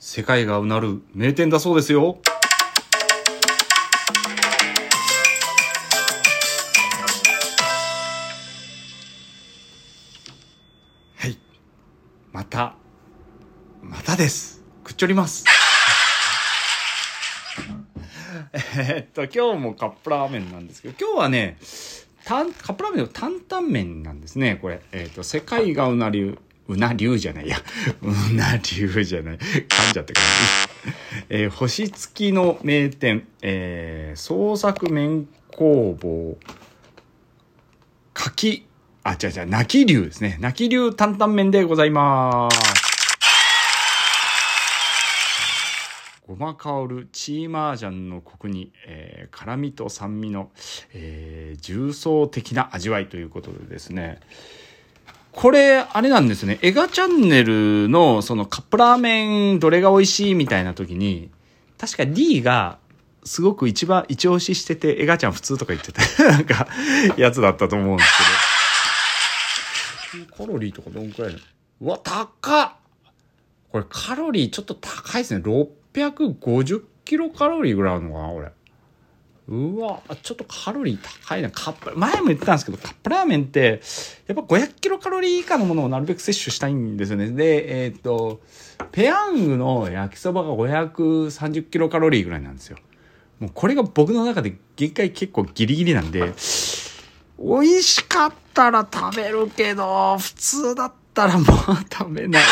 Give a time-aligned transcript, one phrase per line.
[0.00, 2.18] 世界がうなる名店だそうですよ。
[11.16, 11.36] はい。
[12.32, 12.76] また、
[13.82, 14.62] またです。
[14.84, 15.44] くっちょります。
[18.76, 21.58] えっと、今日もカップラーメンなんですけど、今日はね、
[22.24, 24.80] カップラーメンの担々麺なんですね、これ。
[24.92, 26.38] えーっと、世界がうなりゅ
[26.68, 27.56] う、なりゅうじゃないや。
[28.02, 29.38] うなりゅうじゃない。
[29.38, 30.22] 噛んじゃって感
[30.84, 30.94] じ。
[31.30, 36.38] えー星付きの名店、えー創作麺工房、
[38.14, 38.66] 柿、
[39.02, 40.36] あ、違う違う、泣き龍ですね。
[40.40, 42.58] 泣き龍担々麺でございます。
[46.26, 50.50] ごま香るチーマージャンのコクに、えー辛みと酸味の、
[50.92, 54.20] えー重層的な味わいということでですね
[55.38, 56.58] これあれなんですね。
[56.62, 61.30] エガチャンネルのそのカップラーメンどれが美味しいみたいな時に
[61.78, 62.78] 確か D が
[63.22, 66.02] すごく一番一押ししててエガちゃん普通とか言ってた。
[66.28, 66.66] なんか
[67.16, 68.10] やつだったと思うんです
[70.10, 70.36] けど。
[70.36, 71.36] カロリーとかどんくらい
[71.82, 72.72] うわ高っ！
[73.70, 75.44] これカロリーちょっと高いですね。
[75.44, 78.50] 650キロカロリーぐらいあるのかなこれ。
[79.48, 81.50] うわ、ちょっとカロリー高いな。
[81.50, 83.80] カップ、前も言ってたんですけど、カップラーメンって、
[84.26, 87.30] やっぱ500キロカロリー以下のものをなるべく摂取したいんですよね。
[87.30, 88.42] で、えっ、と、
[88.92, 92.76] ペヤングの焼きそばが530キロカロリーぐらいなんですよ。
[93.40, 96.34] もうこれが僕の中で限界結構ギリギリなんで、
[97.38, 101.46] 美味しかったら食べるけど、普通だったらもう
[101.90, 102.48] 食べないか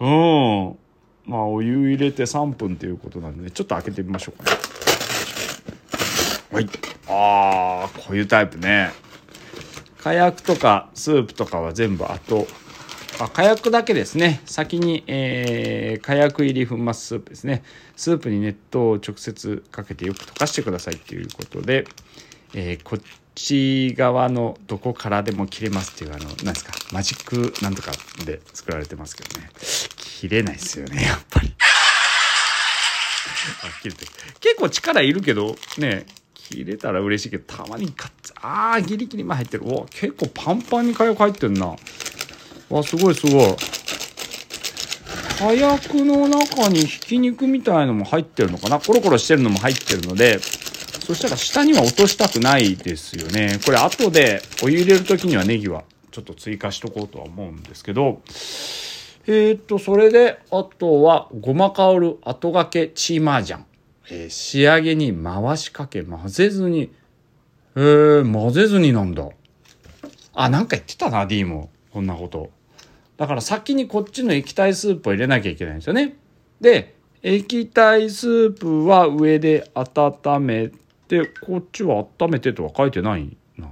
[0.00, 0.06] な。
[0.06, 0.10] う
[0.70, 0.78] ん。
[1.28, 4.56] まあ、お湯入れて3分ということなんで、ちょっと開けてみましょうかね。
[6.50, 6.68] はい。
[7.06, 8.90] ああ、こういうタイプね。
[9.98, 12.46] 火薬とかスープとかは全部後。
[13.20, 14.40] あ火薬だけですね。
[14.46, 17.62] 先に、えー、火薬入り粉末スープですね。
[17.96, 21.86] スープに熱湯を直接かけてよく溶かしてくださいということで、
[22.54, 23.00] えーこっ
[23.38, 27.92] ち側のどこからでも切れますっていうあの、なんですか、マジックなんとか
[28.24, 29.50] で作られてますけどね。
[30.18, 31.54] 切れないですよね、やっぱり。
[33.62, 39.62] あ、切れてる結構力いるけど、ね、切れたら嬉しいけど、たまにカッツ、あー、ギリギリま入ってる。
[39.68, 41.76] お結構パンパンに火薬入ってんな。
[42.68, 43.56] わ、すごいすごい。
[45.38, 48.80] 火薬の中にひき肉みたいのも入ってるのかな？
[48.80, 53.60] コロコロしてるのも入ってるので、そしたら下には落としたくないですよね。
[53.64, 58.20] これ後でお湯入れる時にはネギはちょっと追加しとこうとは思うんですけど、
[59.30, 63.64] えーっと、それで、あとは、ごま香る後がけチーマージャン。
[64.10, 66.90] えー仕上げに回しかけ、混ぜずに、
[67.76, 69.28] えー、混ぜずになんだ。
[70.32, 71.68] あ、なんか言ってたな、D も。
[71.92, 72.50] こんなこと。
[73.18, 76.16] だから先にこっちの液体スープを入れなきゃいけないんですよね。
[76.62, 80.70] で、液体スープは上で温め
[81.06, 83.68] て、こっちは温めてとは書いてないな。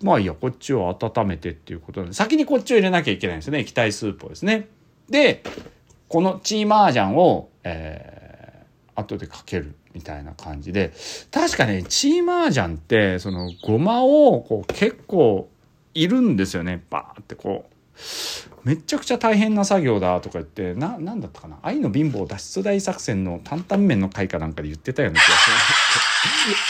[0.00, 3.58] まあいいや、こっちを温めてっていうことで、先にこっちを入れなきゃいけないんですよね。
[3.60, 4.68] 液体スープをですね。
[5.08, 5.42] で、
[6.08, 10.92] このチーマージャンを、えー、後でかけるみたいな感じで、
[11.30, 15.48] 確かね、チーマージャンって、その、ごまを、こう、結構、
[15.94, 16.84] いるんですよね。
[16.90, 17.76] バーってこう。
[18.64, 25.50] めっちゃくちゃ大変な作業だとか言って、な、なんだったかな愛の貧乏脱出大作戦の担々麺の会かなんかで言ってたような気がす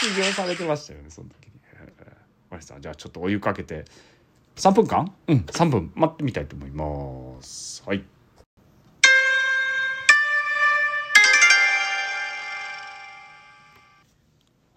[0.07, 0.13] る。
[0.15, 1.51] 起業されてましたよね、その時に。
[1.73, 1.91] えーわか
[2.51, 2.79] りました。
[2.79, 3.83] じゃあちょっとお湯かけて、
[4.55, 5.11] 3分間？
[5.27, 7.83] うん、3分待ってみたいと思います。
[7.85, 8.03] はい。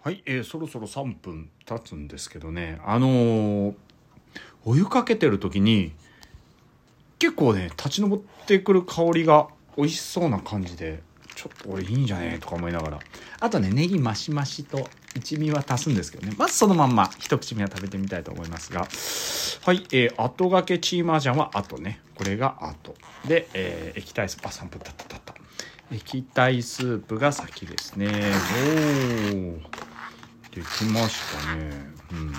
[0.03, 3.73] はい、えーそろそろ3分経つんですけどね、あのー
[4.63, 5.91] お湯かけてる時に、
[7.19, 9.47] 結構ね立ち上ってくる香りが
[9.77, 11.01] 美味しそうな感じで
[11.35, 12.99] ちょっとこれいいんじゃねえとか思いながら。
[13.39, 16.35] あとねネギマシマシと一味は足すんですけどね。
[16.37, 18.81] まずそのまんま一口目は食べてみたいと思いますが。
[18.81, 18.85] は
[19.73, 22.01] いえー、後がけチーマージャンは後ね。
[22.15, 22.95] これが後。
[23.27, 24.47] で、えー液体スープ。
[24.47, 25.35] あ3分経った経った。
[25.91, 28.07] 液体スープが先ですね。
[28.07, 29.90] おー。
[30.51, 31.69] できましたね
[32.11, 32.33] うん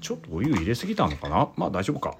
[0.00, 1.48] ちょっとお湯入れすぎたのかな？
[1.56, 2.16] まあ大丈夫か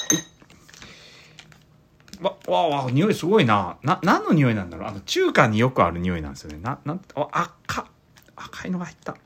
[2.21, 3.77] わ、わ、わ、匂いすごいな。
[3.83, 4.89] な、何の匂いなんだろう？
[4.89, 6.61] あの、中華によくある匂いなんですよね。
[6.63, 7.89] な、なん、あ、赤、
[8.37, 9.17] 赤いのが入った。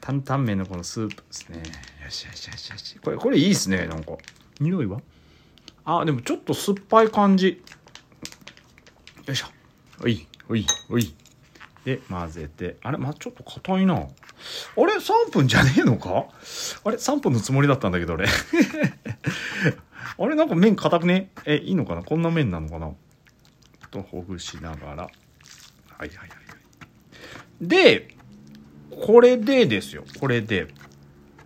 [0.00, 1.58] 担々麺のこのスープですね。
[2.04, 2.98] よしよしよしよし。
[3.00, 3.88] これ、これいいですね。
[3.88, 4.12] なんか。
[4.60, 5.00] 匂いは？
[5.84, 7.60] あ、でもちょっと酸っぱい感じ。
[9.26, 9.48] よいしょ。
[10.00, 11.12] おい、おい、おい。
[11.84, 12.76] で、混ぜて。
[12.84, 14.06] あれまあ、ちょっと硬いな。
[14.76, 16.26] あれ ?3 分じゃねえのか？
[16.84, 18.26] あれ ?3 分のつもりだったんだけど、俺。
[20.18, 21.30] あれ なんか麺硬くね？
[21.44, 22.02] え、いいのかな？
[22.02, 22.90] こんな麺なのかな？
[23.90, 25.02] とほぐしながら。
[25.04, 25.10] はい
[25.98, 26.30] はいはい。
[27.60, 28.08] で、
[28.90, 30.04] これでですよ。
[30.20, 30.68] これで。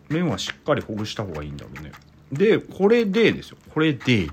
[0.08, 1.92] 麺はしっかりほぐした方がいいんだろうね。
[2.32, 3.58] で、これでですよ。
[3.74, 4.28] これで、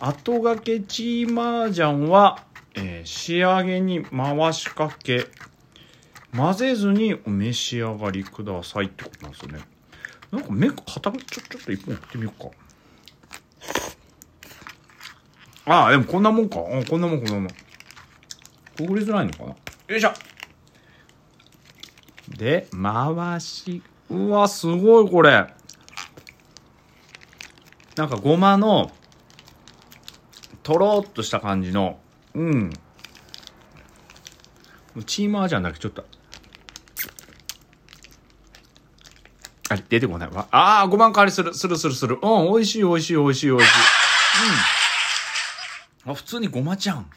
[0.00, 2.44] 後がけチーマージャンは、
[2.74, 5.26] えー、仕上げに回しかけ、
[6.34, 9.60] 混ぜずにお召し上がりくださいってことなんですよね。
[10.30, 12.50] なんか麺固め、ちょ、ちょっと一本やってみようか。
[15.66, 16.58] ああ、でもこんなもんか。
[16.58, 17.48] あこんなもん、こんなもん。
[18.78, 19.56] ほぐりづらいのかなよ
[19.96, 20.12] いしょ
[22.28, 25.46] で、回し、うわ、すごいこれ。
[27.96, 28.90] なんかごまの、
[30.62, 31.98] とろっとした感じの、
[32.34, 32.70] うん。
[35.04, 36.06] チーマージャンだけちょっと。
[39.72, 40.48] あれ、出てこないわ。
[40.50, 42.18] ああ、ごまん香りする、するするする。
[42.20, 43.72] うん、美味しい美味しい美味しい美味しい。
[46.06, 46.12] うん。
[46.12, 47.10] あ、普通にごまじゃん。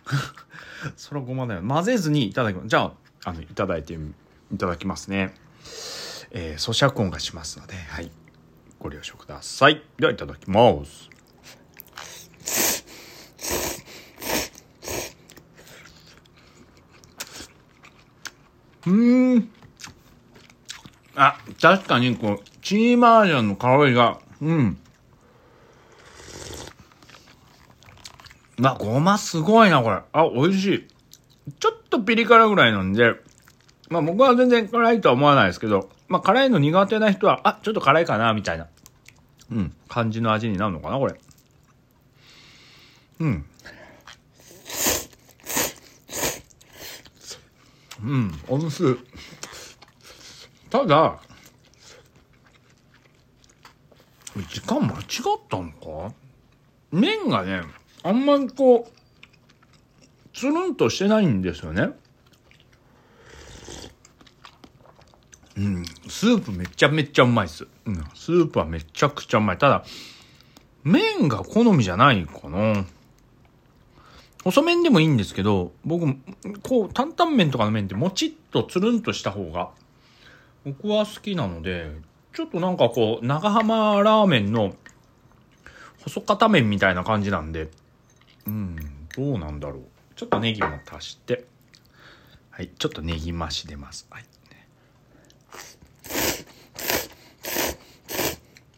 [0.95, 1.61] それはごまだよ。
[1.61, 2.69] 混ぜずにいただきます。
[2.69, 2.93] じゃあ、
[3.25, 5.35] あの、いただいて、いただきますね。
[6.31, 8.09] えー、咀嚼音がしますので、はい。
[8.79, 9.83] ご了承ください。
[9.99, 11.09] では、いただきます。
[18.87, 19.54] うん。
[21.15, 24.77] あ、確かに、こう、チーマージャンの香りが、うん。
[28.57, 29.99] まあ、ごますごいな、これ。
[30.13, 30.87] あ、美味しい。
[31.59, 33.15] ちょっとピリ辛ぐらいなんで、
[33.89, 38.67] まあ僕は全然辛いとは思わないですけど、まあ辛いの苦手な人は、あ、ちょっと辛いかな、みたいな、
[39.51, 41.15] うん、感じの味になるのかな、これ。
[43.19, 43.45] うん。
[48.03, 48.97] うん、おいしい。
[50.75, 51.19] ただ、
[54.49, 55.03] 時間間違っ
[55.47, 56.13] たのか？
[56.91, 57.61] 麺がね、
[58.03, 61.91] あんまりこう、つるんとしてないんですよね。
[65.57, 67.65] うん、スープめちゃめちゃうまいっす。
[67.85, 69.57] うん、スープはめちゃくちゃうまい。
[69.57, 69.85] ただ、
[70.83, 72.83] 麺が好みじゃないかな。
[74.43, 76.05] 細麺でもいいんですけど、僕、
[76.61, 79.69] こう、担々麺とかの麺ってもちっとつるんとした方が、
[80.65, 81.91] 僕は好きなので、
[82.33, 84.73] ちょっとなんかこう、長浜ラーメンの
[85.99, 87.69] 細片麺みたいな感じなんで、
[88.47, 88.75] うん、
[89.15, 89.83] どうなんだろう。
[90.15, 91.45] ちょっとネギも足して、
[92.49, 94.07] はい、ちょっとネギ増し出ます。
[94.09, 94.25] はい。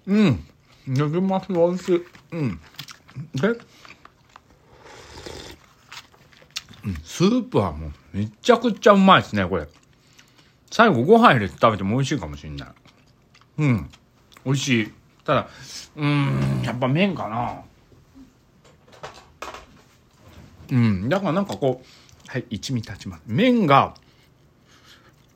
[0.07, 0.43] うん。
[0.87, 2.05] ネギ増し美味しい。
[2.31, 2.59] うん。
[3.33, 3.59] で、
[7.03, 9.67] スープはもうめちゃくちゃうまいですね、これ。
[10.69, 12.69] 最後ご飯入れて食べても美味しいかもしんない。
[13.59, 13.89] うん。
[14.45, 14.93] 美味しい。
[15.23, 15.49] ただ、
[15.95, 17.61] うーん、やっぱ麺かな。
[20.71, 21.09] うん。
[21.09, 23.23] だからなんかこう、はい、一味立ちます。
[23.25, 23.95] 麺が、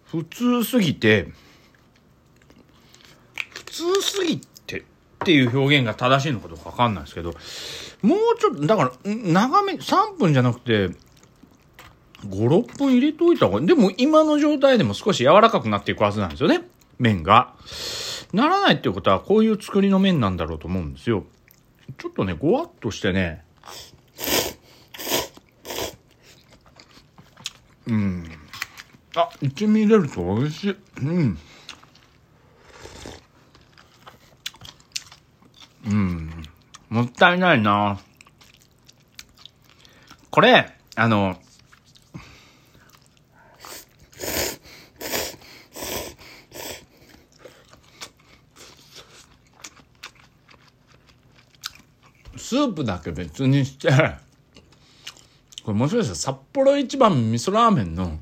[0.06, 1.32] 普通すぎて、
[3.54, 4.84] 普通すぎてっ
[5.24, 7.34] ていう表現が正しいのかどうかわかんないですけど、
[8.02, 10.90] もうちょっと、だから、長め、3分じゃなくて、
[12.28, 16.62] 5、6分入れといた方が、でも今の状態でも少し柔らかくなっていくはずなんですよね。
[17.00, 17.56] 麺が。
[18.34, 21.26] ならないっていうことは、こういう作りの麺なんだろうと思うんですよ。
[21.98, 23.44] ちょっとね、ごわっとしてね、
[27.88, 28.24] うん。
[29.16, 30.76] あ、一味入れると美味しい。
[31.02, 31.38] うん。
[35.88, 36.44] うん。
[36.90, 38.00] もったいないな。
[40.30, 41.38] これ、あの、
[52.52, 53.88] スープだけ別にして、
[55.64, 58.20] これもしかしたら札幌一番味噌ラーメンの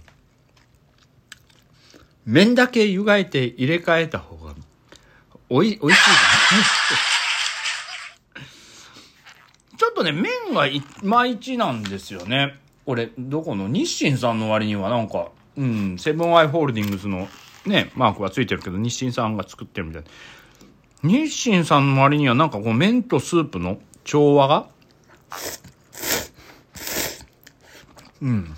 [2.27, 4.53] 麺だけ湯がいて入れ替えた方が
[5.49, 6.11] おい、おいしいか
[8.35, 8.47] な。
[9.79, 12.59] ちょっとね、麺がいまいちなんですよね。
[12.85, 13.67] 俺、どこの？
[13.67, 17.27] 日清さんの割にはなんか、うん、セブンアイ・ホールディングスの
[17.65, 20.07] ね、マークがついてるけど、日清さんが作ってるみたいな。
[21.01, 24.67] 日清さんの割にはなんかこう麺とスープの調和が？
[28.23, 28.55] うん。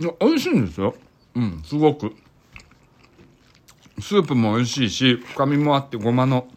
[0.00, 0.96] いや、美味しいんですよ。
[1.36, 2.12] うん、すごく。
[4.00, 6.48] スープも美味しいし、深みもあってごまの、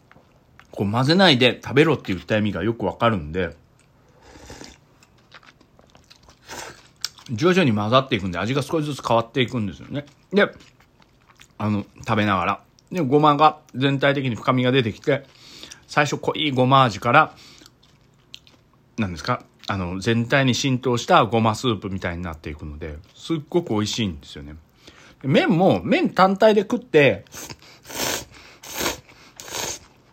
[0.71, 3.55] こう混ぜないで食べろって言った意味がよくわかるんで、
[7.29, 10.07] 徐々に混ざっていくんで味が少しずつ変わっていくんですよね。
[10.31, 10.51] で、
[11.59, 12.63] あの、食べながら。
[12.91, 15.27] で、ごまが全体的に深みが出てきて、
[15.87, 17.35] 最初濃いごま味から、
[18.97, 24.55] なんですかあの、全体に浸透したごまスープみたいになっていくので、すっごく美味しいんですよね。
[25.23, 27.25] 麺も、麺単体で食って、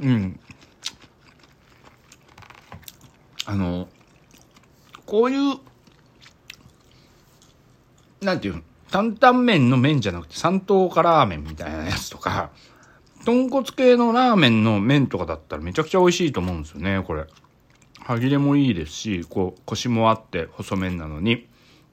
[0.01, 0.41] うん。
[3.45, 3.89] あの、
[5.05, 5.59] こういう、
[8.23, 12.51] なんていうの、担々麺の麺じゃなくて三等化ラーメンみたいなやつとか、
[13.25, 17.27] 豚骨系のラーメンの麺とかだったらめちゃくちゃ美味しいと思うんですよね、これ。
[18.01, 21.47] 歯切れもいいですし、こう、コシもあって細麺なのに。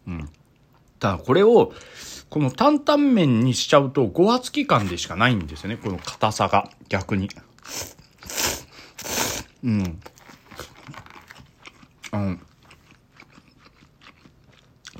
[0.07, 0.29] うん。
[1.00, 1.74] ただこれを、
[2.29, 7.29] この担々麺にしちゃうと、ごわつき感でしかないんですよね、この硬さが、逆に。
[9.63, 10.00] うん。
[12.12, 12.38] あの、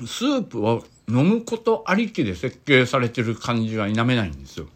[0.06, 4.68] スープを飲むことありきで設計されてる感じは否めないんですよ。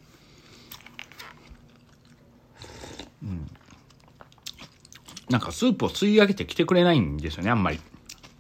[5.31, 7.81] なんかスープを吸い上げてきてくれないんですよね、あんまり。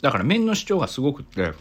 [0.03, 1.53] だから麺の主張がすごくって、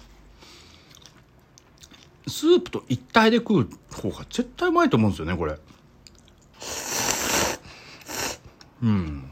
[2.27, 5.57] スープと一体で食う方が絶対うまいと思うんですよね、これ。
[8.83, 9.31] うん。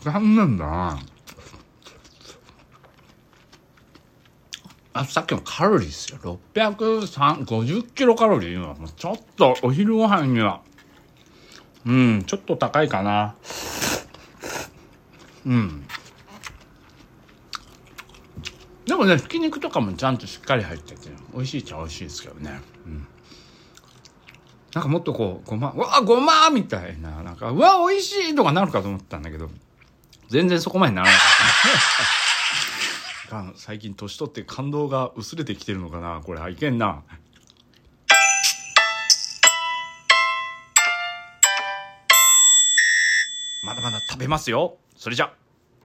[0.00, 0.98] 残念だな
[4.94, 6.18] あ、さっきのカロリーですよ。
[6.54, 10.62] 650キロカロリーはちょっとお昼ご飯には、
[11.84, 13.34] うん、ちょっと高いかな。
[15.44, 15.86] うん。
[18.86, 22.60] でもね、ひき肉とかもちゃんとしっかり入ってて、美味しいっちゃ美味しいですけどね。
[22.86, 23.06] うん。
[24.74, 29.50] なんかもっとこう、ごま、うわ、ごまみたいな、なんか、うわ、美味しいとかなるかと思ったんだけど、
[30.28, 31.20] 全然そこまでならなかっ
[33.28, 33.36] た。
[33.42, 37.02] が最近年取って感動が薄れてきてるのかなこれ、いけんな。
[44.22, 44.76] べますよ。
[44.96, 45.32] それじゃ。